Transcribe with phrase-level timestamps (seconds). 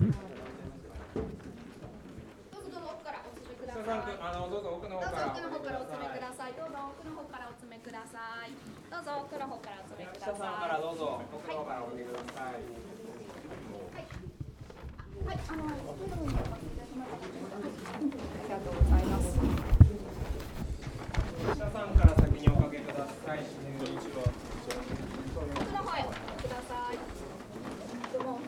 [0.00, 0.02] あ
[4.32, 6.54] のどうぞ奥の方から奥の方からお詰めください。
[6.56, 8.56] どうぞ奥の方からお詰めください。
[8.88, 10.40] どうぞ奥の方からお詰めください。
[10.40, 12.56] 下さんからどうぞ奥の方からお詰めください。
[15.20, 17.20] はい、あの、お手紙にお書きいたしました。
[17.20, 17.28] あ
[18.00, 18.08] り
[18.48, 19.36] がとうございます。
[21.60, 23.44] 下さんから先におかけください。
[23.44, 23.52] 奥
[25.60, 26.96] の方へお掛けください。
[28.16, 28.40] どうも。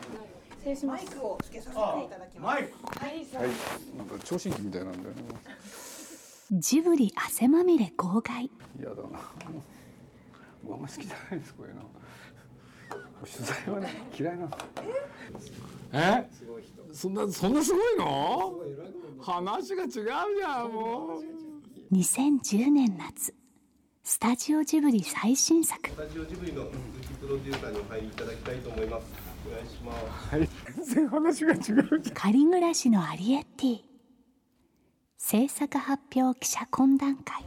[0.63, 1.05] 失礼します。
[1.05, 2.55] マイクをつけさせていただきます。
[2.55, 2.71] マイク。
[2.97, 3.49] はい、
[3.97, 5.15] なんか聴診器みたいなんだよね。
[6.53, 9.19] ジブリ汗まみれ公開嫌だな。
[10.63, 11.81] 僕あんま好きじゃないですこういうの。
[13.25, 14.57] 取材はね嫌いなの。
[15.91, 16.29] え？
[16.93, 18.53] そんなそんなすごいの？
[19.19, 21.17] 話が違うじゃんも
[21.91, 23.35] う2010年夏
[24.03, 29.32] スタジオジブリ最新作スタジオジブリの鈴木プロデューサーにお入りいただきたいと思います。
[29.47, 30.35] お願いします。
[30.35, 30.49] はい
[30.85, 33.79] 全然話が違う仮暮らしのアリエッティ
[35.17, 37.43] 制作発表記者懇談会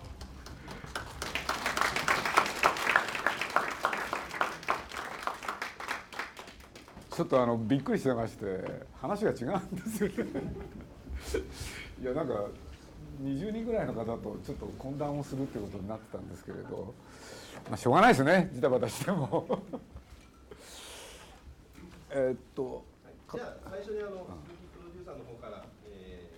[7.16, 8.44] ちょっとあのびっくりしてまして
[9.00, 10.16] 話が違うんですよね。
[12.02, 12.34] いやなんか
[13.22, 16.94] 20人ぐらいの方とちょっと懇談をするってことになってたんですけれど、
[17.70, 19.62] まあしょうがないですねジタバタしても。
[22.10, 22.84] えーっと
[23.32, 26.30] じゃあ最初にあの鈴木プロデューサーの方から、え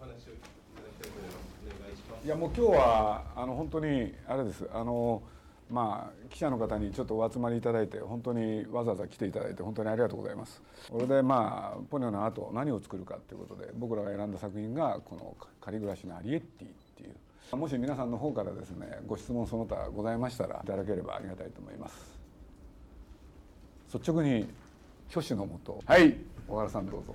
[0.00, 1.46] お話をいただきたいと思います。
[1.66, 2.26] お願いします。
[2.26, 5.22] いやもう今日はあの本当にあれですあの
[5.70, 10.62] まあ記者の方にちょっとお集まりいただいて本当にわざわざ来ていただいて本当にありがとうございます。
[10.88, 17.06] それでまあポニョの後何を作るかということで僕らが選んだ作品がこの仮暮らしのアリエッティってい
[17.52, 22.16] うもし皆さんの方からですねご質問その他ございましたらいただければありがたいと思います。
[23.92, 24.48] 率直に
[25.10, 26.16] 挙手のもとはい
[26.48, 27.14] 小原さんどうぞ。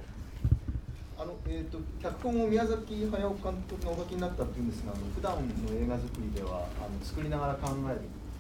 [1.18, 8.00] あのえー、と脚本を宮崎駿監督がお書きになったっていうんですがあの普段の映画作りではあの作りながら考える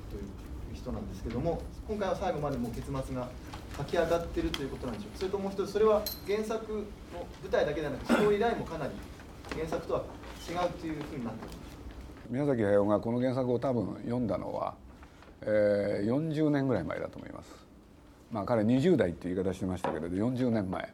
[0.09, 3.29] という人なんですけども今回は最後までもう結末が
[3.77, 6.73] 書き上がってるということなんでしょうかそれともう一つそれは原作
[7.13, 8.91] の舞台だけではなくストーリーラインもかなり
[9.55, 10.03] 原作とは
[10.49, 11.55] 違うというふうになっている
[12.31, 14.73] 宮崎駿がこの原作を多分読んだのは、
[15.41, 17.60] えー、40年ぐらい前だと思います。
[18.31, 20.93] まあ彼20代っていう言い方してましたけれど40年前。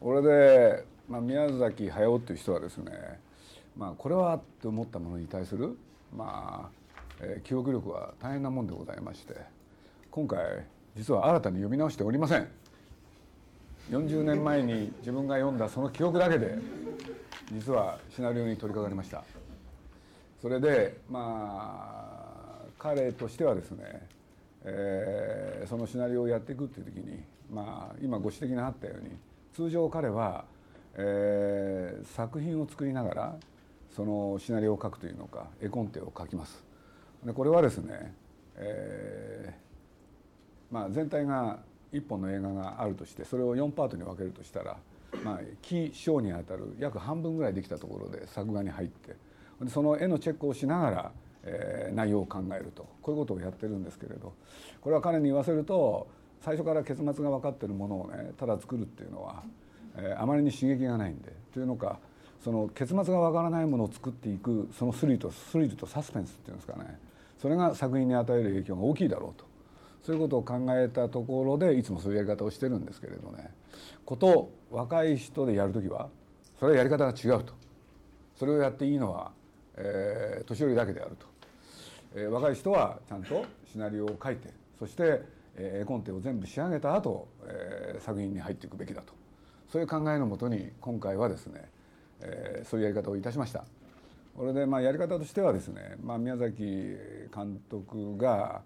[0.00, 2.92] 俺で、まあ、宮崎駿っていう人はですね、
[3.76, 5.76] まあ、これはって思ったものに対する、
[6.14, 6.76] まあ
[7.20, 9.34] えー記憶力は大変なもんでございまして
[10.10, 10.38] 今回
[10.94, 12.48] 実は新たに読み直しておりません。
[13.90, 16.58] 40年前に自分が読んだその記憶だけで
[17.52, 19.22] 実はシナリオに取り掛かりました。
[20.42, 24.06] それでまあ彼としてはですね、
[24.66, 29.10] えーそのシナリオをやっていくっていう時にまあ今ご指摘があったように
[29.52, 30.44] 通常彼は、
[30.94, 33.36] えー作品を作りながら
[33.90, 36.62] そのシナリオを書くというのか絵コンテを書きます。
[37.24, 38.14] でこれはですね、
[38.56, 41.58] えーまあ、全体が
[41.92, 44.76] 一本の映画があるとしてそれを4パートに分けるとしたら、
[45.24, 49.16] まあ、木章にあたる約半分ぐらいできたところで作画に入って
[49.62, 51.12] でその絵のチェックをしながら、
[51.46, 52.84] えー内容を考えると。
[53.00, 54.32] こういうことをやってるんですけれど。
[54.80, 56.06] これは彼に言わせると
[56.42, 59.42] 最初から結末が分かってるものをねただ作るっていうのは、
[59.96, 61.32] えーあまりに刺激がないんで。
[61.54, 61.98] というのか
[62.44, 66.98] その結末が分からないものを作っていくそのスリルとスリルとサスペンスっていうんですかね。
[67.40, 69.46] それが作品に与える影響が大きいだろうと。
[70.02, 73.50] そういうことを考えたところでいつもそういうやり方をしてるんですけれどね。
[74.04, 76.08] こと若い人でやる時は
[76.60, 77.52] それはやり方が違うと。
[78.36, 79.32] それをやっていいのは、
[79.76, 81.26] えー年寄りだけであると、
[82.16, 85.20] えー若い人はちゃんとシナリオを書いてそして、
[85.54, 89.12] えー絵コンテを全部仕上げた後、えー作品に入っていくべきだと
[89.70, 91.68] そういう考えのもとに今回はですね、
[92.20, 93.64] えーそういうやり方をいたしました。
[94.36, 96.62] これでまあやり方としてはですね、まあ、宮崎
[97.34, 98.60] 監督が、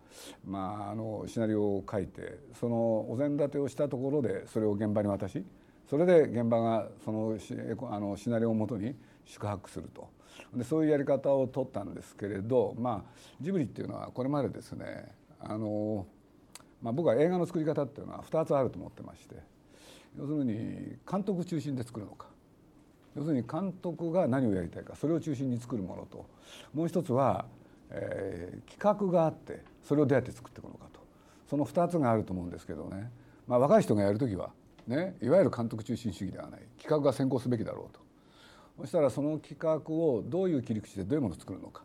[0.45, 5.45] まあ、あのシナリオを書いてそのお膳立てをしたところでそれを現場に渡し
[5.89, 7.39] それで現場がその
[7.89, 10.09] あのシナリオをもとに宿泊すると
[10.55, 13.11] でそういうやり方を取ったんですけれど、まあ、
[13.41, 16.07] ジブリっていうのはこれまでですねあの、
[16.83, 19.37] まあ、僕は映画の作り方っていうのは2つあると思ってまして
[20.19, 22.27] 要するに監督中心で作るのか
[23.17, 26.27] 要するに監督が何をやりたいかそれを中心に作るものと
[26.75, 27.47] もう一つは、
[27.91, 31.01] えー企画があってそれをどうやって作っていくのかと
[31.49, 33.11] その2つがあると思うんですけどね、
[33.47, 34.51] まあ、若い人がやる時は、
[34.87, 36.61] ね、いわゆる監督中心主義ではない。
[36.81, 38.01] 企画が先行すべきだろうと。
[38.81, 41.83] そしたらその企画をどういう切り口でどういうものを作るのか。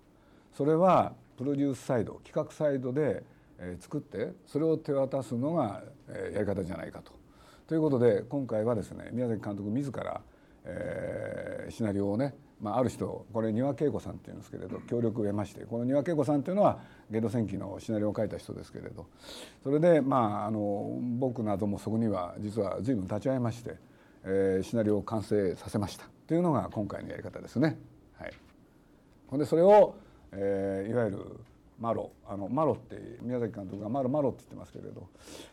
[0.53, 3.23] それはプロデュースサイド企画サイドで
[3.79, 5.83] 作ってそれを手渡すのが
[6.33, 7.11] やり方じゃないかと。
[7.67, 10.21] ということで今回はですね宮崎監督自ら、
[10.63, 16.79] えー、シナリオをねまあ、ある人これ丹羽恵子さんっていうんですけれど協力を得ましてこの丹羽恵子さんっていうのは
[17.11, 19.07] 「ゲド戦記」のシナリオを書いた人ですけれど
[19.63, 23.75] それでまああの僕などもそこには実は随分立ち会いまして、
[24.23, 26.14] えー、シナリオを完成させました。
[26.27, 27.77] というのが今回のやり方ですね。
[28.17, 28.33] はい、
[29.27, 29.95] ほんでそれを、
[30.31, 31.39] えー、いわゆる
[31.79, 32.11] マロ。
[32.27, 35.07] あのマロって宮崎監督がマロマロって言ってますけれど、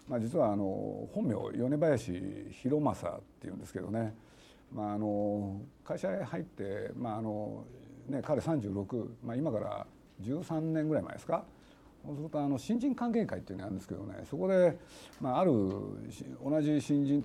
[0.09, 1.35] まあ、実はあの本名
[1.69, 2.13] 米林
[2.63, 4.15] 博正っていうんですけどね。
[4.73, 7.65] まあ、あの会社へ入って、まああの
[8.09, 9.87] ね、彼36、まあ、今から
[10.23, 11.45] 13年ぐらい前ですか。
[12.05, 14.15] そうするとあの新人歓迎会っていうのがあるんですけどね。
[14.29, 14.79] そこで、
[15.21, 17.23] まあ、ある同じ新人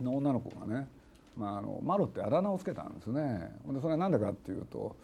[0.00, 0.88] の女の子がね
[1.36, 3.52] まあ、あのマロってあだ名をつけたんですね。
[3.68, 4.96] でそれは何でかっていうと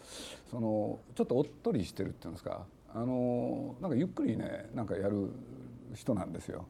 [0.51, 2.67] そのちょっとおっとりしてるっていうんですか。
[2.95, 5.31] あのなんかゆっくりねなんかやる
[5.95, 6.67] 人なんですよ。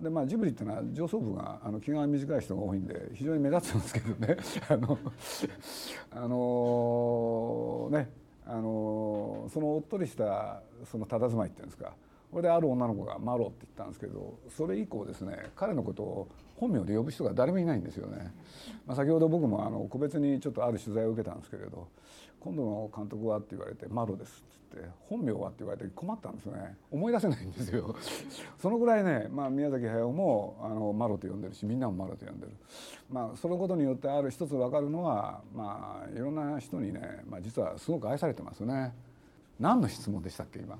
[0.00, 4.36] でまあ、ジブリっていうのは上層部があの気が短い人が多いんで非常に目立つんですけどね。
[4.68, 4.98] あの
[6.10, 8.10] あのね
[8.46, 11.94] あのそのおっとりしたその佇まいっていうんですか。
[12.36, 18.30] これである女の子が「マロ」って言ったんですけどそれ以降ですね彼のことを本名で呼ぶ人が誰もいないんですよね。
[18.86, 21.88] まあ、先ほど僕もあの個別にちょっとある取材を受けたんですけれど
[22.40, 24.44] 「今度の監督は?」って言われて「マロです」
[24.76, 27.96] って本名はって言われて困ったんですね思い出せないんですよ
[28.60, 32.52] そのぐらいね、まあ、宮崎駿もあのマロと呼んでるしみんなもマロと呼んでる
[33.08, 38.92] まあそのことによってある一つ分かるのはまあいろんな人にね、まあ、実はすごく愛されてますね
[39.58, 40.78] 何の質問でしたっけ今？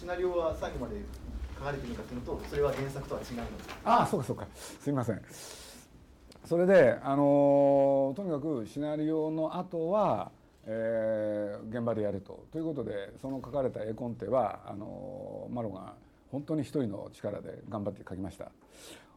[0.00, 0.96] シナリオは最後まで
[1.58, 3.42] 書かれているかというのとそれは原作とは違うの？
[3.84, 5.20] ああそうかそうかすいません
[6.46, 10.32] それであのとにかくシナリオの後は
[10.66, 12.44] えー、現場でやると。
[12.52, 15.94] ということでその書かれた絵コンテはあのマロが
[16.30, 18.52] 本当に一人の力で頑張って書きました。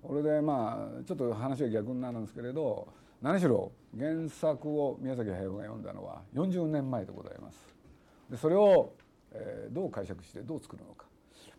[0.01, 2.87] これでまあちょっと話は逆になるんですけれど
[3.21, 7.57] 何しろ原作を宮崎駿が読んだのは40年前でございます。
[8.29, 8.93] でそれを、
[9.33, 11.05] えー、どう解釈してどう作るのか。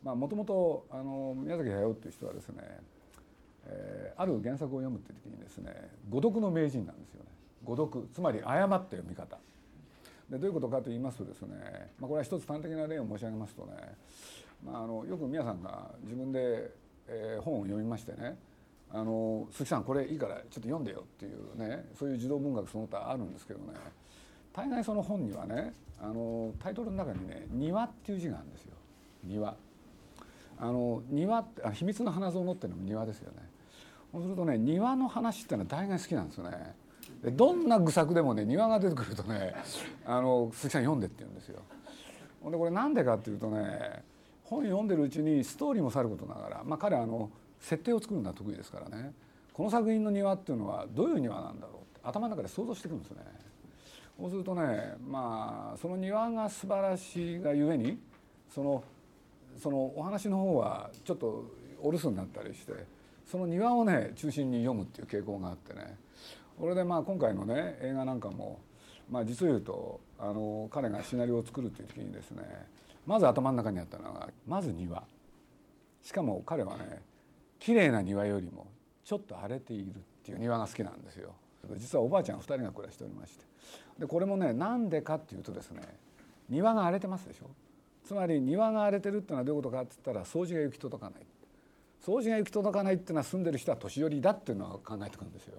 [0.05, 0.87] もともと
[1.37, 2.63] 宮崎駿っていう人はですね、
[3.67, 7.31] えー、ある原作を読むっていう時にですね誤読の名人なんですよね。
[7.65, 9.39] 誤読つまり誤った読み方。
[10.31, 13.73] でどういうことかと言いますとですね、まあ、これは一つ端的な例を申し上げますとね、
[14.65, 16.71] まあ、あのよく皆さんが自分で、
[17.09, 18.37] えー、本を読みましてね
[18.91, 23.75] あの鈴木さんこれいいからちょっと読んでよっていうねそういう児童文学その他あるんですけどね
[24.55, 28.73] 大概その本にはねあのタイトルの中にね「庭」っていう字があるんですよ
[29.25, 29.55] 庭。
[30.57, 33.39] あの庭ってあ秘密の花園っていうのも庭ですよね。
[34.13, 36.75] そうするとね庭の話っていうのは大概好きなんですよね。
[37.33, 39.55] どんな愚策でもね庭が出てくるとね
[40.05, 41.61] あの鈴木さん読んでって言うんですよ
[42.43, 42.53] ほん。
[42.53, 44.03] でこれなんでかっていうとね
[44.45, 49.13] 本読んでるうちにストーリーもさることながら、まあ、彼はあの設定を作るのは得意ですからね
[49.53, 53.23] この作品の庭っていうのはどういう庭なんだろうって頭の中で想像してくるんですよね。
[54.19, 57.99] そうするとねまあその庭が素晴らしいがゆえに
[58.55, 58.83] その
[59.61, 61.45] そのお話の方はちょっと
[61.81, 62.73] お留守になったりして
[63.27, 65.97] その庭をね中心に読むっていう傾向があってね。
[66.59, 68.61] これでまあ今回のね映画なんかも、
[69.11, 72.45] まあ、実を言うとあの彼がシナリオを作るという時にですね
[73.07, 75.03] まず頭の中にあったのがまず庭。
[76.03, 77.01] しかも彼はね
[77.59, 78.67] 綺麗な庭よりも
[79.05, 81.35] ちょっと荒れているっていう庭が好きなんですよ。
[81.77, 83.54] 実はおばあちゃん2人が暮らしておりまして。
[83.99, 85.83] でこれもねなんでかっていうとですね
[86.49, 87.51] 庭が荒れてますでしょ。
[88.05, 91.23] つまり庭が荒れてるっていうのはどういうことかって言ったら掃除が行き届かない。
[92.05, 95.55] 掃除が行き届かないっていうのは住んでる人は年寄りだっていうのは考えてくるんですよ。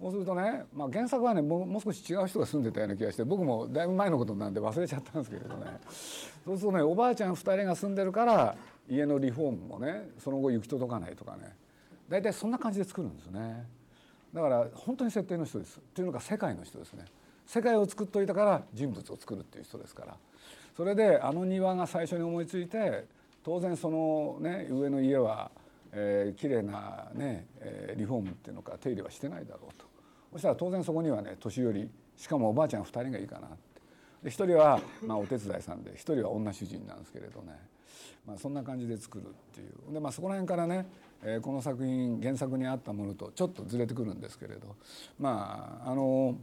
[0.00, 5.66] そうするとね、まあ、原作はねもう少し違う人が住んでたような気がして僕もだいぶ前のことなんで忘れちゃったんですけれどね。
[6.44, 8.56] そうするとねおばあちゃん2人が住んでるから
[8.88, 11.54] 家のリフォームもねその後行き届かないとかね。
[12.08, 13.66] 大体そんな感じで作るんですね。
[14.34, 15.78] だから本当に設定の人です。
[15.78, 17.04] っていうのが世界の人ですね。
[17.46, 20.16] 世界を作っといたから人物を作るっていう人ですから。
[20.76, 23.06] それであの庭が最初に思いついて
[23.42, 25.50] 当然そのね上の家は
[25.92, 29.86] えー、綺麗なね、えー、リフォームっていうのか手入れはしてないだろうと。
[30.32, 33.56] そしたら当然そこにはね年寄りしかもおばあちゃん2人がいいかなって。
[34.22, 37.58] で1人はまあお手伝いさんで1人は女主人なんですけれどね、
[38.26, 39.92] まあ、そんな感じで作るっていう。
[39.92, 40.86] で、まあ、そこら辺からね、
[41.22, 44.76] えー、この作品原作にあったものとちょっとずれてくるんですけれど
[45.18, 46.36] まああの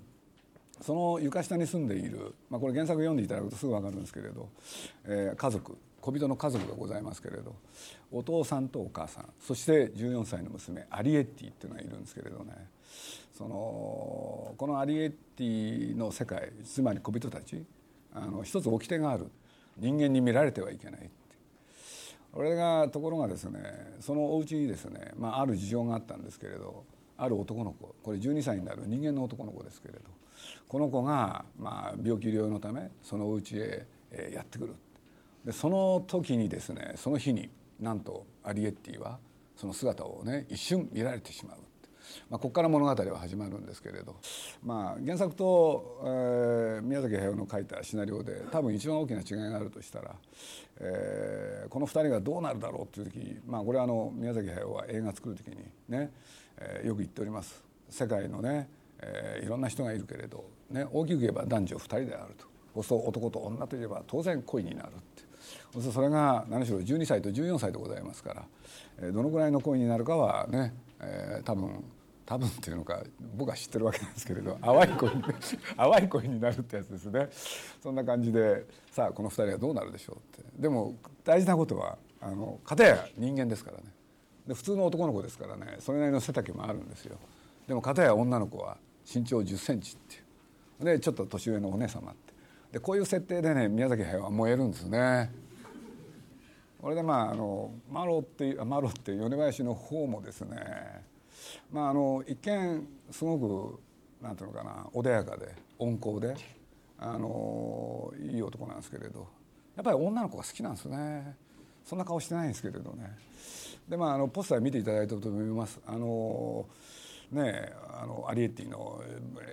[0.81, 4.49] その床下に住んでいる、まあ、これ原作読んでいただくとすぐ分かるんですけれど、
[5.05, 7.55] えー、家族小人の家族がございますけれど
[8.11, 12.53] お父さんとお母さんそして14歳の娘アリエッティっていうのがいるんですけれどね。
[13.37, 17.63] そのこのアリエッティの世界つまり小人たち
[18.13, 19.29] あの一つ掟がある。
[19.79, 21.09] 人間に見られてはいけない。
[22.33, 23.59] 俺がところがですね
[23.99, 26.83] そのお家にですね、まあ、ある事情があったんですけれど
[27.17, 30.01] ある男の子これ12歳になる人間の男の子ですけれど
[30.67, 34.75] この子が、まあ、病気療養のためそのお家へ、えやってくる
[35.45, 39.17] でその時にですねその日になんとアリエッティは
[39.55, 41.57] その姿をね一瞬見られてしまう。
[42.29, 44.15] まあ、ここから物語は始まるんですけれど、
[44.63, 50.15] まあ、原作と、えー、宮崎駿の書いたシナリオで多分一番大きな違いがあるとしたら、
[50.79, 55.57] えー、この2人がどうなるだろうっていう時、まあ、これはあの宮崎駿は映画作る時に
[55.89, 56.11] ね、
[56.57, 57.63] えー、よく言っております。
[57.89, 62.45] 世界のね、えー、いろんな人がいるけれど、ね、大きく言えば男女2人であると。
[62.75, 65.27] そうすると男と女といえば当然恋になるって。
[65.91, 68.43] それが何しろ12歳と14歳でございますから、
[68.99, 71.83] えー、どのぐらいの恋になるかはね、えー、多分
[72.27, 73.01] 多分っていうのか
[73.37, 75.23] 僕は知ってるわけなんですけれど淡い恋に
[75.77, 77.29] 淡い恋になるってやつですね。
[77.81, 80.49] そんな感じでさあこの2人はどうなるでしょうって。
[80.59, 83.85] でも大事なことはあの片や人間ですからね。
[84.45, 87.17] で普通の男の子ですからねそれなりの背丈もあるんですよ。
[87.65, 90.19] でも片や女の子は身長1 0センチってい
[90.81, 90.85] う。
[90.85, 92.33] でちょっと年上のお姉様って。
[92.73, 95.31] でこういう設定でね宮崎駿は燃えるんですね。
[96.81, 100.57] これでまああのマロっていうマロって米林の方もですね
[101.71, 103.37] まああの一見すご
[104.19, 106.35] くなんていうのかな穏やかで温厚で
[106.99, 109.27] あのいい男なんですけれど。
[109.77, 111.37] やっぱり女の子が好きなんですね。
[111.85, 113.15] そんな顔してないんですけれどね。
[113.87, 115.79] でまああのポスター見ていただいたと思います。
[115.85, 116.65] あの
[117.31, 118.99] ねあのアリエッティの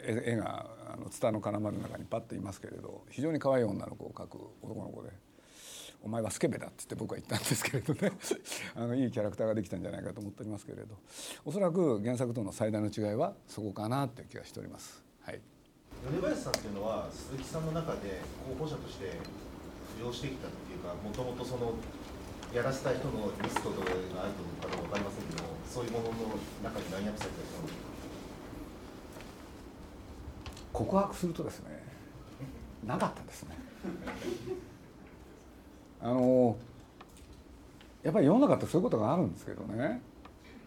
[0.02, 3.02] 絵があのツタの金丸の中にパッといますけれど。
[3.10, 5.10] 非常に可愛い女の子を描く男の子で。
[6.04, 8.12] お前はスケベだって言って僕は言ったんですけれどね。
[8.76, 10.98] あのいいキャラクターができたんじゃないかと思っておりますけれど。
[11.46, 15.02] おそらく原作との最大の違いはそこかなという気がしております。
[15.22, 15.40] はい、
[16.04, 19.16] 米林さんっていうのは鈴木さんの中で候補者として
[19.98, 21.72] 浮上してきたっていうかもともとその
[22.52, 26.12] やらせた人のリストがあるかどうか分かりませんけどそういうものの
[26.62, 27.94] 中にラインアップされた人
[30.72, 31.82] 告白するとですね
[32.84, 33.56] なかったですね
[36.04, 36.56] あの
[38.02, 40.02] やっぱり世の中ってそういうことがあるんですけどね、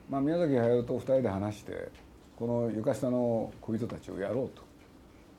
[0.09, 1.89] まあ、宮崎駿と2人で話して
[2.35, 4.65] この床下の恋人たちをやろうと。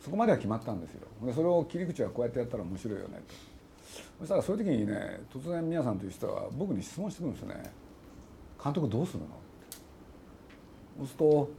[0.01, 1.01] そこまでは決まったんですよ。
[1.25, 3.35] でそれを切り口はこうやってやったら面白いよねと。
[4.21, 7.73] そしたらそういう時にね突然宮さんという人は僕に質問してくるんですよね
[8.63, 9.27] 「監督どうするの?」
[10.99, 11.51] そうすると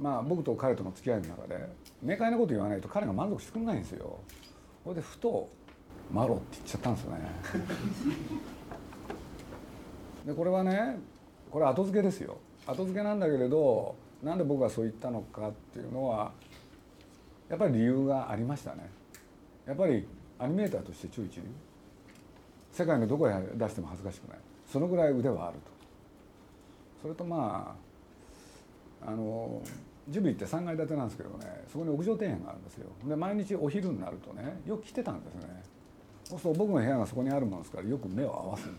[0.00, 1.68] まあ僕と彼との付き合いの中で
[2.02, 4.18] 明快なこと言わないと彼が満足してくれないんですよ。
[4.84, 5.48] それでふと
[6.12, 7.18] マロって言っちゃったんですよね。
[10.26, 10.98] でこれはね
[11.50, 12.38] これ後付けですよ。
[12.66, 16.32] 後付けなんだけれどなんで僕がそう言ったのかっていうのは
[17.48, 18.88] やっぱり理由がありましたね。
[19.66, 20.06] やっぱり
[20.38, 21.42] アニメーターとして超一流
[22.72, 24.38] 世界のどこへ出しても恥ずかしくない。
[24.66, 25.70] そのぐらい腕はあると。
[27.02, 27.76] それとま
[29.04, 29.62] ああの
[30.08, 32.88] ジブリって3階建てなんですけどねそこに屋上庭園があるんですよ。
[33.04, 35.62] で毎日お昼になるとねよく来てたんですね。
[36.28, 38.72] そうすると僕の部屋がそこにあるもんですからよく目を合わせる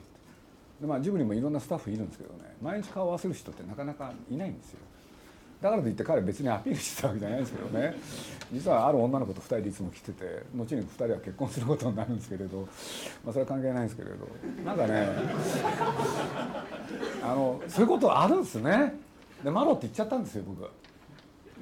[0.82, 4.80] でまあジブリもいろんなスタッフいるんですけどね毎日顔を合わせる人ってなかなかいないんですよ。
[5.62, 7.96] だからといって彼別にアピールしてたわけじゃないんですけどね。
[8.51, 12.60] 実はある女の子と2人でいつも来てて後に2人は結婚することになるんですけれど、
[13.24, 14.27] まあ、それは関係ないんですけれど。
[14.63, 15.08] なんかね
[17.24, 18.94] あのそういうことあるんですね。
[19.44, 20.70] でマロって言っちゃったんですよ僕。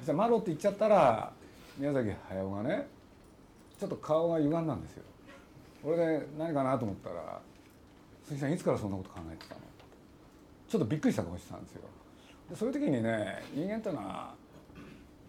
[0.04, 1.32] じゃマロって言っちゃったら
[1.78, 2.88] 宮崎駿がね
[3.78, 5.04] ちょっと顔が歪んだんですよ。
[5.86, 7.40] これで何かなと思ったら
[8.26, 9.60] 「鈴木さんいつからそんなこと考えてたの?」
[10.68, 11.82] ちょっとびっくりした顔してたんですよ。
[12.50, 14.34] でそういう時にね人間っていうのは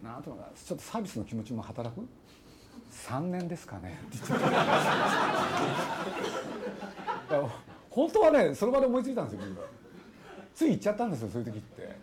[0.02, 2.04] 何ていうのかちょっとサービスの気持ちも働く
[2.90, 4.00] ？3年ですかね。
[4.04, 4.46] って言って
[7.88, 9.66] 本当はねその場で思いついたんですよ僕が。
[10.56, 11.96] つい言っちゃったんですよそういう時って。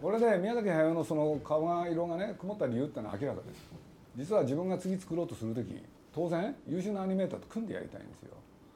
[0.00, 3.70] これで宮崎駿のその顔が色がね曇った理由ってのは明らかです。
[4.16, 5.84] 実は自分が次作ろうとする時
[6.14, 8.30] 当然優秀なアニメーターと組んでやりたいんですよ。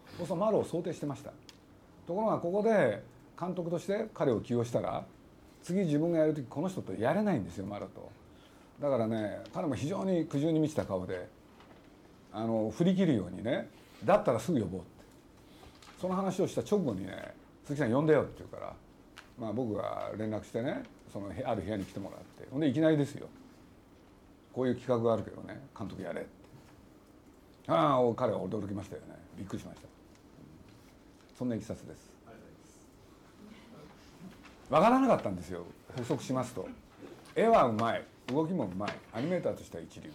[0.08, 1.30] そうするとマロを想定してました。
[2.06, 3.02] ところがここで
[3.38, 5.04] 監督として彼を起用したら
[5.62, 8.10] 次自分がやる時この人とやれないんですよマロと。
[8.80, 11.28] だからね彼も非常に苦渋に満ちた顔で
[12.32, 13.68] あの振り切るようにね
[14.04, 14.88] だったらすぐ呼ぼうって。
[16.00, 18.74] その話をした直後にね「鈴木さん呼んでよ」って言うから、
[19.38, 22.48] まあ、僕が連絡してねそのある部屋に来てもらって。
[22.50, 23.26] ほんでいきなりですよ。
[24.52, 26.35] こういう企画があるけどね監督やれって。
[27.68, 29.16] ああ彼は驚きましたよね。
[29.36, 29.88] びっくりしました。
[31.36, 32.10] そんないきさつです。
[34.70, 35.64] 分からなかったんですよ。
[35.96, 36.68] 補足しますと。
[37.34, 38.04] 絵はうまい。
[38.28, 38.92] 動きもうまい。
[39.12, 40.10] アニメーターとしては一流。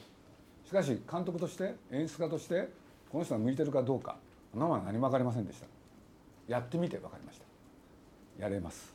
[0.66, 2.70] しかし監督として演出家として
[3.10, 4.18] この人が向いてるかどうか。
[4.52, 5.68] そんなものは何も分かりませんでした。
[6.48, 7.46] やってみて分かりました。
[8.44, 8.92] やれます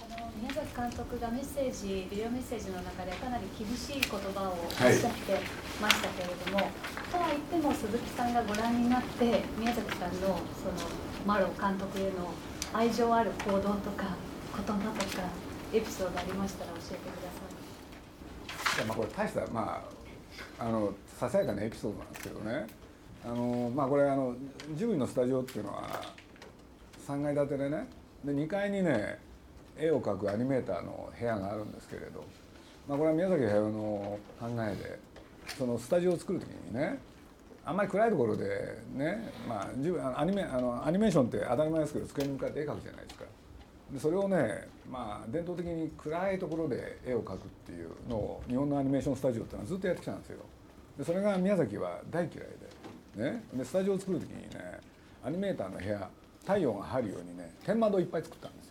[0.00, 5.38] あの宮崎監督がメッセージビデオメッセージの中でかなり厳しい言葉をおっしゃって
[5.80, 6.66] ましたけれども、はい、
[7.10, 10.40] とは言っても鈴木さんがご覧になって宮崎さんのその
[11.24, 12.34] マロ監督への
[12.72, 14.16] 愛情ある行動とか
[14.56, 15.22] 言葉とか
[15.72, 18.78] エピソードありましたら教えてください。
[18.78, 19.84] いやまあこれ大したま
[20.58, 22.66] ああのささやかなエピソードなんですけどね
[23.24, 24.34] あのまあこれあの
[24.74, 26.02] ジブリのスタジオっていうのは
[27.06, 27.86] 3階建てでね
[28.24, 29.18] で2階にね
[29.78, 32.24] 絵を描くアニメーターの部屋があるんですけれど、
[32.88, 34.98] まあ、これは宮崎駿の考えで
[35.58, 36.98] そのスタジオを作る時にね
[37.66, 43.24] あんまり暗いところでね、まあ、アニメあのアニメーションって当たり前ですけど机に向かって絵描くじゃないですか。
[43.92, 50.38] でそれをね、まあ、伝統的に暗いところで絵を描くっていうのを日本のアニメーションスタジオっていうのはずっとやってきたんですよ。
[50.98, 52.46] でそれが宮崎は大嫌い
[53.16, 53.44] でね。
[53.54, 54.80] でスタジオを作る時にね
[55.22, 56.08] アニメーターの部屋
[56.40, 58.63] 太陽が入るようにね天窓をいっぱい作ったんです。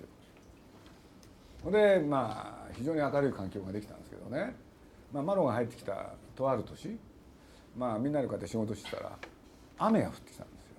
[1.71, 4.55] でまあ非常に明るい環境ができたんですけどね、
[5.13, 6.97] まあ、マロが入ってきたとある年
[7.77, 9.17] まあみんなでこうやって仕事してたら
[9.77, 10.75] 雨が降ってきたんですよ。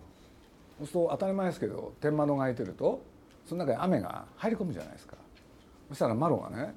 [0.79, 3.03] そうすると当たり前ですけど天窓が開いてると
[3.47, 5.17] その中に雨が入り込むじゃないですか。
[5.88, 6.75] そしたらマロがね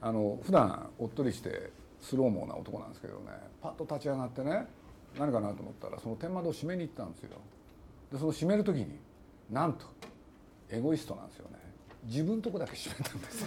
[0.00, 1.70] あの普段おっとりして
[2.00, 3.32] スローモーな男なんですけどね
[3.62, 4.66] パッと立ち上がってね
[5.18, 7.30] 何かなと思ったらその天窓を閉めに行ったんですよ。
[8.12, 8.98] でその閉める時に
[9.50, 9.86] なんと
[10.70, 11.53] エゴイストなんですよね。
[12.06, 13.46] 自分とこだけ閉めたんです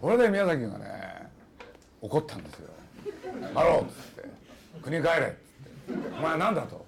[0.00, 1.30] これで宮崎がね
[2.00, 2.68] 怒ったんですよ
[3.10, 4.28] 「バカヤロー」っつって
[4.82, 5.34] 「国帰れ」っ
[5.86, 6.84] つって「お前なんだ」と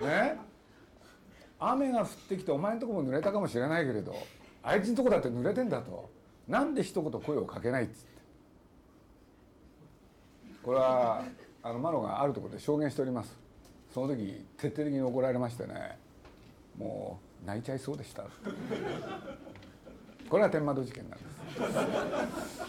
[0.00, 0.36] ね？
[1.58, 4.14] 雨が降ってきてお前のとこも濡れたかもしれないけれど
[4.62, 6.10] あいつのとこだって濡れてんだと？
[6.48, 7.98] なんで一言声をかけないっつって。
[10.62, 11.22] これは
[11.62, 13.36] あのマロがあるところで証言しております。
[13.92, 15.98] その時徹底的に怒られましてね。
[16.76, 18.24] もう泣いちゃいそうでした。
[20.28, 22.60] これは天窓事件なんです。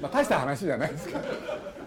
[0.00, 1.20] まあ大した話じゃないですけど。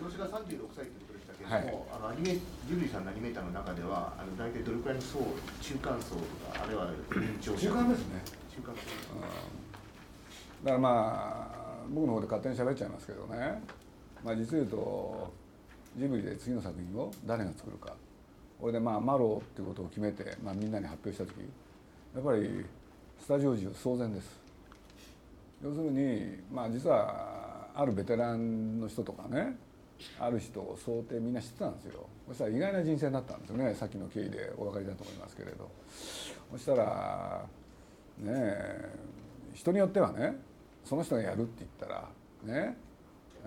[0.04, 2.42] 年が36歳ということでしたけれども、はい、あのアニメジ
[2.76, 5.20] ブリさんのアニメーターの中ではあの大体どれくらいの層
[5.62, 6.22] 中間層と
[6.52, 6.92] かあるいは
[7.42, 8.22] 中間ですね。
[8.52, 8.82] 中間層、
[9.16, 13.62] うん、だからまあ僕の方で勝手に喋っちゃいますけどね。
[14.24, 15.34] まあ実言うと
[15.98, 17.96] ジブリで次の作品を誰が作るか。
[18.60, 21.36] これでまあマローっていうことを決めて、まあ、みんなに発表した時
[22.14, 22.64] やっぱり
[23.20, 24.40] スタジオ中騒然です。
[25.64, 29.58] 要するにまあ実はあるベテランの人とかね
[30.20, 32.06] ある人を想定みんな知ってたんですよ。
[32.28, 35.72] そしたら意外な人選だったんですよねさっきの経緯でお分かりだと思いますけれど。
[36.52, 37.46] そしたら
[38.20, 38.90] ねえ
[39.56, 40.38] 人によってはね
[40.86, 42.10] その人がやるって言ったら
[42.44, 42.78] ね、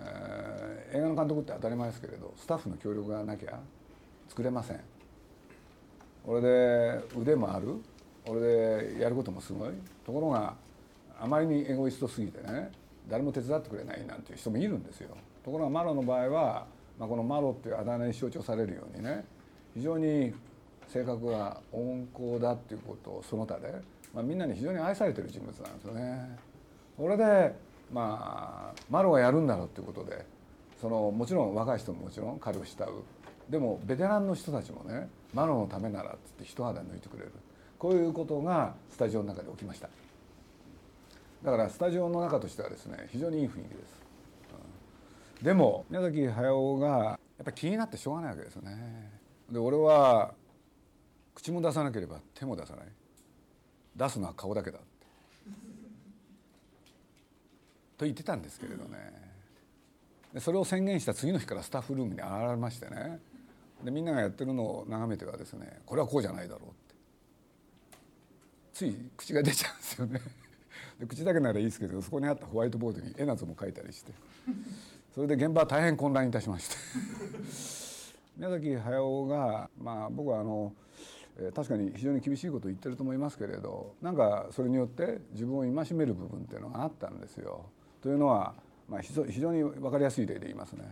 [0.00, 3.60] えー、映画の監督って当たり前ですけれどスタッフの協力がなきゃ
[4.28, 4.80] 作れません。
[6.24, 7.80] 俺で腕もある
[8.28, 9.70] 俺でやることもすごい。
[10.04, 10.54] ところが
[11.18, 12.70] あまりにエゴイストすぎてね
[13.08, 15.10] 誰も手伝ってくれないなんていう人もいるんですよ。
[15.44, 16.66] ところがマロの場合は、
[16.98, 19.24] まあ、このマロっていうあだ名に象徴されるようにね
[19.74, 20.34] 非常に
[20.88, 23.72] 性格が温厚だっていうことをその他で、
[24.14, 26.38] まあ、みんなに非常に愛されてる人物なんですよね。
[26.96, 27.54] これで
[27.92, 30.24] まあマロがやるんだろうっていうことで
[30.80, 33.02] そのもちろん若い人ももちろん彼を慕う。
[33.50, 37.32] でもベテランの人たちもねマロのためならっつって一肌抜いてくれる。
[37.78, 39.88] こういうことがスタジオの中で起きました。
[41.42, 44.02] だからスタジオの中としてはですね非常にいい雰囲気です、
[45.38, 49.10] うん、でも宮崎駿がやっぱ気になってしょうがないわけですよね。
[49.50, 50.34] で俺は
[51.34, 52.86] 口も出さなければ手も出さない。
[53.94, 54.78] 出すのは顔だけだ。
[57.98, 60.40] と言ってたんですけれどね。
[60.40, 63.20] それを宣言した次の日からスタッフルームに現れましてね。
[63.84, 66.68] でみんながやってるのを眺めてはですねこれはこうじゃないだろう。
[66.68, 66.85] って
[68.76, 70.20] つい口が出ちゃうんですよね
[71.00, 74.12] で口だけならいいですけどそこにあったホワイトボードに絵なども描いたりして
[75.14, 76.76] それで現場は大変混乱いたしまして
[78.36, 80.74] 宮崎駿がまあ僕はあの
[81.54, 87.64] 確かに非常に厳しいことを言ってると思いますけれどなんかそれによって自分を戒める部分っていうのがあったんですよ。
[88.02, 88.54] というのは、
[88.88, 90.84] まあ、非常に分かりやすい例で言いますね。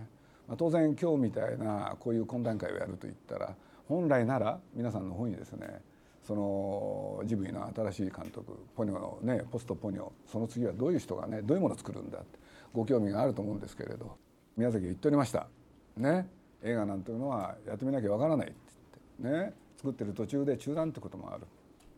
[0.49, 3.55] まあ、当然今日みたいなこういう懇談会をやると言ったら
[3.88, 5.83] 本来なら皆さんの方にですね
[6.27, 12.39] そのジブリの新しい監督ポニョのねポストポニョその次はどういう人がねどういうものを作るんだって
[12.73, 14.17] ご興味があると思うんですけれど
[14.57, 15.49] 宮崎が言っておりました。
[15.97, 16.29] ね。
[16.63, 18.57] 映画なんていうのはやってみなきゃわからないって
[19.23, 19.55] 言ってね。
[19.77, 21.43] 作ってる途中で中断ってこともある。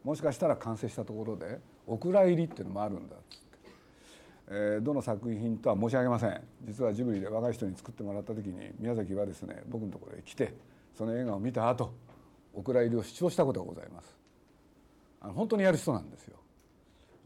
[0.02, 3.46] もしかしたら完成したところでお蔵入りっていうのもあるんだっつって、
[4.48, 6.40] えー、どの作品とは申し上げません。
[6.64, 10.54] 実はジブリで若い人に作ってもらった時に宮崎はですね僕のところへ来て
[10.96, 11.92] その映画を見た後
[12.56, 14.16] お蔵入りを主張したことがございます。
[15.20, 16.38] あの本当にやる人なんですよ。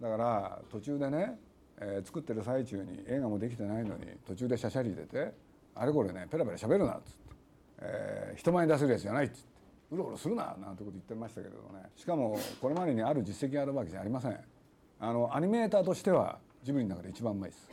[0.00, 1.38] だから途中でね、
[1.78, 5.32] えー、作ってる最中に映画もできてないのに途中でシャシャリ出て
[5.74, 7.34] あれこれねペラペラ喋るなっつって、
[7.78, 9.48] えー、人前に出せるやつじゃないっつって
[9.92, 11.84] うろうろするななんてこと言ってましたけれどね。
[11.96, 14.38] しかもこれまでにある実績があるわけじゃありません。
[14.98, 17.68] あのアニメーターとしてはジブリの中で一番うまいです。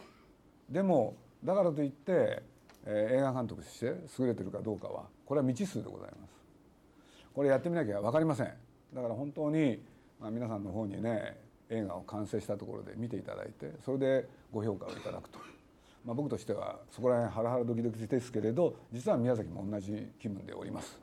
[0.70, 2.44] でもだからといって、
[2.86, 3.86] えー、映画監督として
[4.20, 6.37] 優れてるかどうかはこれは未知数でございます。
[7.38, 8.48] これやってみなきゃ分かりません。
[8.96, 9.80] だから本当に、
[10.20, 11.38] まあ、皆さんの方にね
[11.70, 15.38] 映画を完成したところで見ていただいてそれでご評価をいただくと、
[16.04, 21.00] まあ、僕としてはそこら辺ハラハラドキドキですけれど実は宮崎も同じ気分でおります。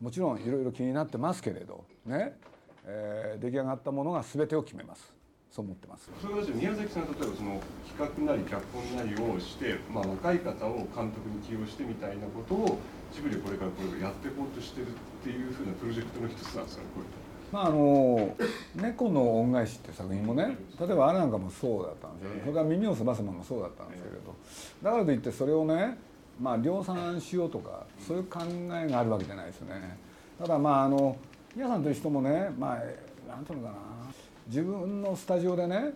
[0.00, 2.38] もちろんいろいろ気になってますけれどね、
[2.86, 5.12] えー、出来上がったものが全てを決めます。
[5.52, 6.08] そう思ってます。
[6.18, 12.78] それは宮崎さん例えばその企画なり脚本なりをして、まあ、若い方を監督に起用してみたいなことを
[13.12, 14.90] ジブリこれからこれをやっていこうとしてるっ
[15.22, 17.06] ていうふうなプロジェクトの一つなんですかねこれ
[17.52, 18.36] まああの
[18.74, 24.34] 「猫の恩返し」っていう作品もね例えばあれなんかもそうだったんですよ、それから「耳をすばせば」もそうだったんですけれど
[24.82, 25.98] だからといってそれをね
[26.40, 29.98] まあ量産しようとかそういう考えがあるわけじゃないですよね。
[30.38, 31.14] ただまああの
[31.54, 34.01] 皆さんという人もねまあなんていうのかな
[34.46, 35.92] 自分のスタジオでね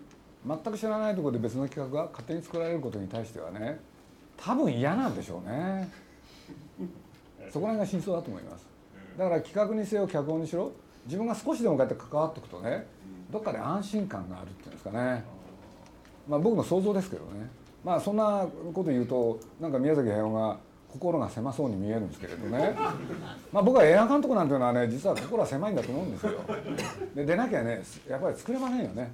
[0.47, 3.81] 全く知らないところで別の企画が勝手に作られることに対してはね
[4.37, 5.89] 多分嫌なんでしょうね。
[7.51, 8.67] そこら辺が真相だと思います。
[9.17, 10.73] だから企画にせよ脚本にしろ
[11.07, 12.87] 自分が少しでもこうやって関わっていくとね
[13.31, 15.25] どっかで安心感があるっていうんですかね。
[16.29, 17.49] まあ僕の想像ですけどね。
[17.85, 20.59] まあそんなこと言うとなんか宮崎駿が
[20.97, 22.75] 心が狭そうに見えるんですけれどね。
[23.53, 26.33] まあ僕は映画監督なんていうのはね実は心は狭いんだと思うんですよ。
[27.15, 29.13] で出なきゃねやっぱり作れませんよね、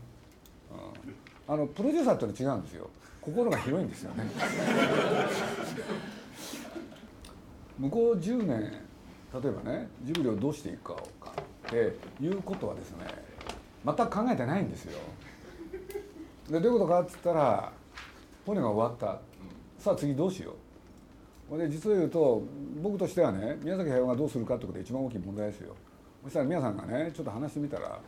[1.48, 2.88] うん、あのプロデューサーってのは違うんですよ。
[3.20, 4.24] 心が広いんですよね。
[7.78, 8.60] 向こう10年
[9.42, 11.02] 例えばねジブリをどうしていくか
[11.66, 13.06] っていうことはですね
[13.84, 14.98] 全く考えてないんですよ。
[16.48, 17.72] でどういうことかっつったら
[18.46, 19.20] 骨が終わった。
[19.82, 20.54] さあ次どうしよう。
[21.58, 22.42] で実を言うと
[22.82, 25.74] 僕としてはね宮崎駿がどうするかってことが一番大きい問題ですよ。
[26.24, 27.98] そしたら皆さんがねちょっと話してみたら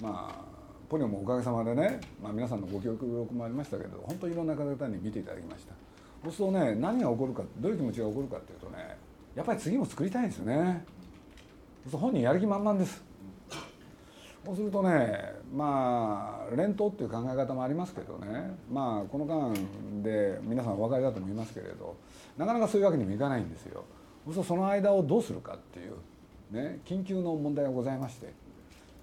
[0.00, 0.44] まあ
[0.88, 5.74] ポニョもおかげさまでね、まあ、皆さんのご協力もありましたけど本当にいろんな方々に見ていただきました。
[6.24, 8.96] そうするとね何が起こるかどういう気持ちが起こるかっていうとね
[9.34, 10.84] やっぱり次も作りたいんですよね。
[11.90, 13.11] 本人やる気満々です。
[14.44, 18.56] そうするとねまあ連投っていう考え方もありますけどね。
[18.70, 19.52] まあこの間
[20.02, 21.96] で皆さんお分かりだと思いますけれど
[22.36, 23.84] なかなかそういうわけにもいかないんですよ。
[24.32, 25.94] そその間をどうするかっていう
[26.54, 28.32] ね緊急の問題がございまして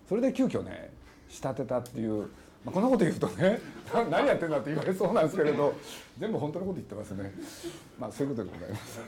[0.08, 0.91] それで急遽ね
[1.28, 2.21] 仕立てたっていう、
[2.63, 3.60] まあ、こんなこと言うとね
[4.10, 5.73] 何やってんだって言われそうなんですけれど
[6.17, 7.32] 全部本当のこと言ってますね。
[7.99, 8.99] まあそういうことでございます。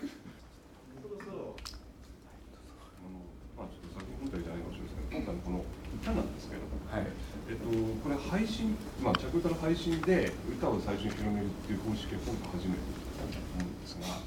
[5.11, 5.63] 今回のこの
[6.01, 7.05] 歌なんですけど、はい。
[7.45, 7.69] えっと、
[8.01, 12.81] これ配信、まあ、着歌の配信で歌を最初に広めるっていう方式は今回初めて
[13.19, 14.17] だと思うんですが、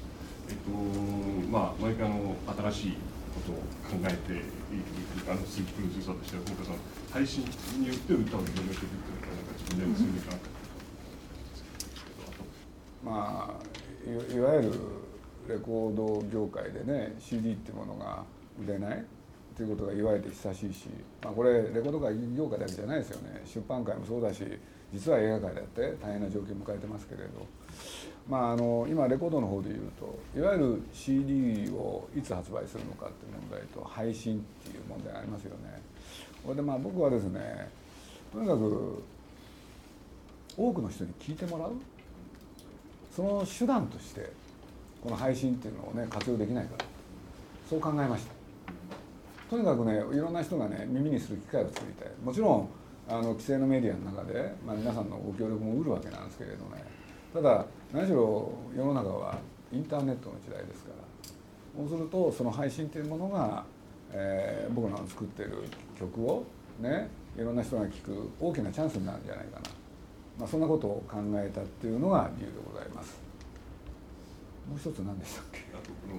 [0.47, 0.71] えっと
[1.51, 2.35] まあ、毎回の
[2.71, 2.97] 新しい
[3.35, 3.55] ことを
[3.91, 4.79] 考えてい
[5.19, 6.77] くあのスープロデューサーとしては今回その
[7.11, 10.55] 配信によって歌を広めていくっていうのがなんか自分で結んでいかなか
[13.03, 14.71] まあいわゆる
[15.49, 18.23] レコード業界でね CD っていうものが
[18.63, 19.05] 売れない。
[19.55, 20.87] ということが言われて久しいし、
[21.23, 24.43] まあ、これレコード界業界だけじゃないですよね出版界もそうだし
[24.93, 27.29] 実は映画界だって大変な状況を迎えてますけれど、
[28.29, 35.81] まあ、あの今レコードの方でいうといわゆる CD をいつ発売するのかっていう問題と配信っていう問題がありますよね。
[36.43, 37.69] これでまあ僕はですね
[38.31, 39.03] とにかく
[40.57, 41.71] 多くの人に聞いてもらう
[43.15, 44.29] その手段として
[45.01, 46.71] この配信っていうのをね活用できないか
[47.69, 48.34] そう考えました。
[49.49, 52.11] とにかくねいろんな人がね耳にする機会を作りたい。
[52.23, 52.69] もちろん
[53.07, 56.83] あの規制のメディアの中で、まあ、皆さんのご協力も得るわけなんですけれどね。
[57.33, 59.37] ただ何しろ世の中は
[59.71, 61.05] インターネットの時代ですから。
[61.75, 63.65] そうするとその配信というものが、
[64.11, 65.63] えー、僕らの作ってる
[65.99, 66.45] 曲を
[66.79, 69.61] ねいろんな人が聴く大きなチャンスになるんじゃないかな、
[70.39, 73.19] まあ、そんなことを考えたっていうのが理由でございます。
[74.69, 75.59] もう一つ何でしたっけ？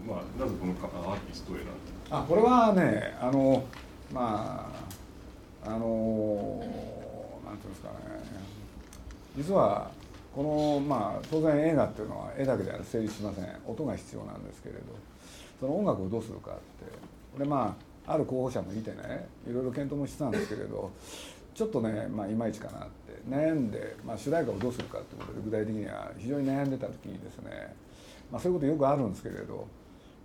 [0.09, 0.72] まあ、なぜこの
[1.12, 1.68] アーティストを選ん
[2.11, 3.64] あこれはねあの
[4.12, 4.72] ま
[5.64, 6.64] ああの
[7.44, 7.94] なんていうんですかね。
[9.37, 9.90] 実は
[10.35, 13.48] このまあ当然映画っていうのは絵だけでは成立しません。
[13.66, 14.80] 音が必要なんですけれど。
[15.59, 16.61] その音楽をどうするかって。
[17.32, 17.74] これま
[18.06, 20.90] あある候補者もいてねいろいろ検討もしてたんですけれど
[21.54, 23.06] ちょっとね、まあ、いまいちかなって。
[23.28, 27.74] 悩んで、まあ、主題歌をどうするかってことで具体的には非常に悩んでた時にですね
[28.30, 29.66] まあ、そういうことよくあるんですけれど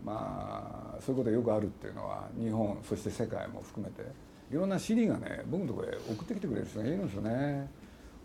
[0.04, 4.10] まあそういうことよくあるっていうのは日本そして世界も含めて
[4.52, 7.70] いろんな CD がね僕のところへ送ってきてくれる人がいるんですよね。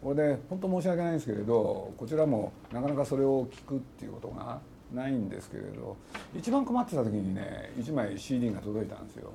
[0.03, 4.61] これで本当申し訳ないんですけれどこちらもなかなかそれを聞くっていうことが
[4.93, 5.97] ないんですけれど
[6.35, 9.31] 一番困ってた時にね1枚 CD が届いたんですよ。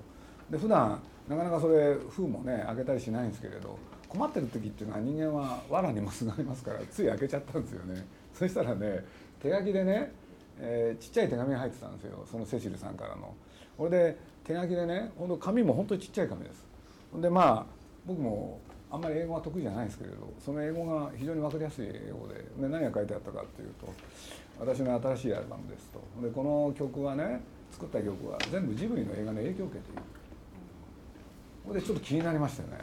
[0.50, 3.78] で普段なかなかそれ封もね開けたりしないんですけれど
[4.08, 8.06] 困ってる時っていうのは人間は藁にもすがりますからつい開けちゃったんですよね。
[8.34, 9.06] そしたらね
[9.42, 10.12] 手書きでね、
[10.62, 13.34] えー、ちっちゃい手紙が入ってたんですよそのセシルさんからの。
[13.78, 16.66] これで手書きでね本当紙も本当にちっちゃい紙です。
[17.20, 18.60] でまあ僕も
[18.92, 23.88] あんまり英語は得意じゃないですけれどその英語が非常に分かりやすい英語でで何が書いてあったかっていうと
[24.60, 30.02] 「私の新しいアルバムです」とでこの曲はね作った曲は全部ジブリの映画の影響を受けている
[31.66, 32.78] これでちょっと気になりましてね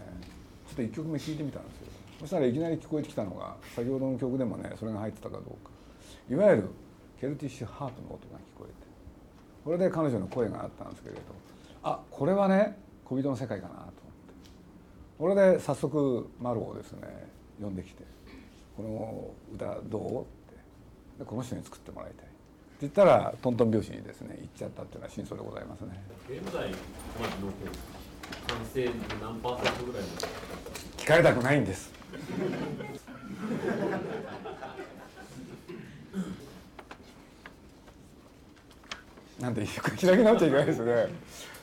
[0.67, 1.87] ちょっと1曲目聴いてみたんですよ
[2.21, 5.71] そしたらいきなり聞こえてきたのが先ほどの曲でもねそれが入ってたかどうか
[6.31, 6.69] いわゆる
[7.21, 8.73] ケルティッシュハートの音が聞こえて。
[9.65, 11.21] これで彼女の声があったんですけれど。
[11.83, 13.93] あこれはね小人の世界かなと
[15.19, 17.29] これで早速マロをですね。
[17.61, 18.05] 呼んできて
[18.77, 20.25] 「この歌どう?」っ
[21.19, 21.25] て。
[21.25, 22.27] この人に作ってもらいたい。
[22.27, 22.35] って
[22.83, 26.01] 言ったらトントン拍子にですね行っちゃったっていうのは真相でございますね。
[26.29, 27.53] 現在までの
[28.47, 28.89] 完成
[29.21, 30.03] 何パーセントぐらい
[30.97, 31.91] 聞かれたくないんです
[39.49, 41.09] なんて開き直っちゃいけないですね。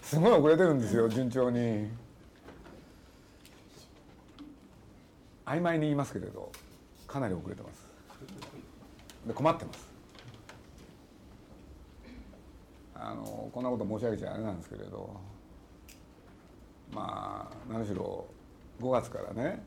[0.02, 1.88] すごい遅れてるんですよ順調に。
[5.46, 6.52] 曖昧に言いますけれど
[7.08, 7.88] かなり遅れてます。
[9.28, 9.86] で困ってます。
[12.96, 15.16] あのこんなこと申し上げちゃあれなんですけれど
[16.92, 18.26] まあ何しろ
[18.82, 19.62] 5月からね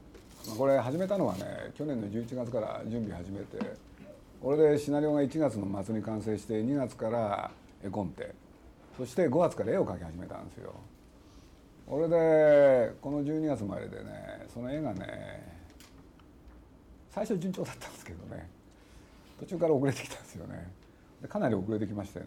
[0.56, 3.76] これ始めたのはね去年の11月から準備始めて
[4.42, 7.50] これでシナリオが1月の末に完成して2月から
[7.82, 8.34] 絵コンテ。
[8.96, 10.74] そして5月から絵を描き始めたんですよ。
[11.86, 15.58] これでこの12月まででねその絵がね
[17.10, 18.48] 最初順調だったんですけどね。
[19.40, 20.70] 途中から遅れてきたんですよね。
[21.22, 22.26] でかなり遅れてきましてね。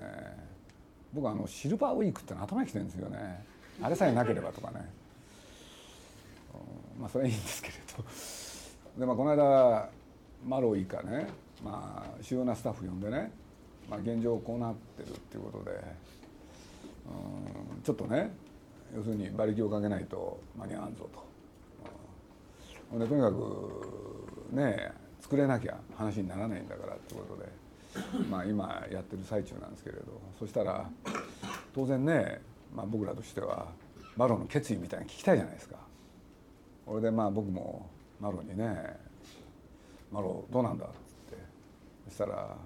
[1.13, 3.43] 僕あのシルバーウィークっての頭にきてるんですよね。
[3.81, 4.89] あれさえなければとかね、
[6.95, 8.03] うん、まあそれはいいんですけれど。
[8.99, 9.89] でまあこの間
[10.47, 11.27] マロイかね
[11.63, 13.31] まあ主要なスタッフ呼んでね、
[13.89, 15.71] まあ、現状こうなってるっていうことで、
[17.07, 18.31] うん、ちょっとね
[18.95, 21.23] 要するに馬力をかけないと間に合わんぞと。
[22.93, 24.91] うん、でとにかくね
[25.21, 27.49] 作れなきゃ話にならないんだからってことで、
[28.29, 30.03] まあ、今やってる最中なんですけれど
[30.39, 30.89] そしたら
[31.73, 32.41] 当然ね、
[32.75, 33.67] まあ、僕らとしては
[34.17, 35.77] マロの決意みたいに聞きたいじゃないですか。
[36.85, 37.89] これでまあ僕も
[38.19, 38.97] マロにね
[40.11, 41.37] 「マロどうなんだ?」って
[42.09, 42.57] そしたら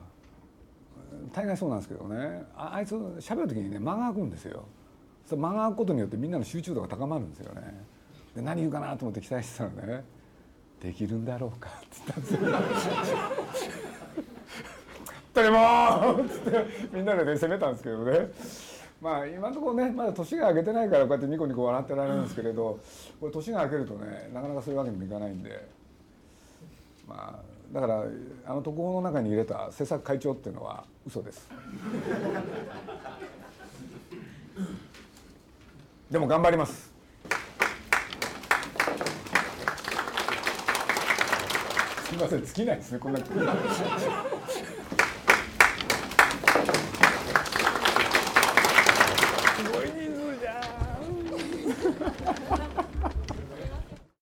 [1.35, 4.63] 大概そうなんですけどねあいつ喋る時にね間が空くんですよ。
[5.25, 7.61] そ間が空くことによってみんなの集中度が高まるんですよね。
[8.35, 10.03] で何言うかなと思って期待してたらね
[10.81, 12.39] できるんだろうか」っつったんですよ。
[15.33, 18.31] 誰もっつってみんなでね攻めたんですけどね
[19.01, 22.79] まあ今のところねまだ年が明けてないからこうやってニコニコ笑ってられるんですけれど
[23.19, 25.67] これ年が明けるとねなかなかそういうわけにもいかないんで
[27.05, 28.04] まあだから
[28.45, 31.49] あの特報の中に入れた制作会長っていうのは嘘です。
[36.10, 36.93] でも頑張ります。
[42.06, 43.19] すみません尽きないですねこんな。
[43.19, 43.39] すご
[49.84, 50.54] い人数じゃ
[52.62, 52.64] ん